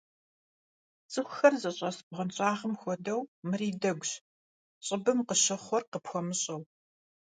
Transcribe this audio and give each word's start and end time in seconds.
ЦӀыхухэр 1.11 1.53
зыщӀэс 1.61 1.97
бгъуэнщӀагъым 2.05 2.73
хуэдэу, 2.81 3.21
мыри 3.47 3.69
дэгущ, 3.81 4.11
щӀыбым 4.85 5.19
къыщыхъур 5.27 5.83
къыпхуэмыщӀэу. 5.91 6.61